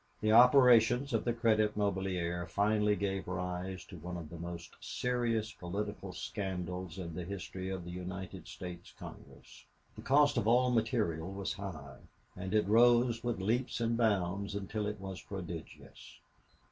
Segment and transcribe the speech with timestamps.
[0.19, 5.51] The operations of the Credit Mobilier finally gave rise to one of the most serious
[5.51, 9.65] political scandals in the history of the United States Congress.
[9.95, 11.99] The cost of all material was high,
[12.35, 16.17] and it rose with leaps and bounds until it was prodigious.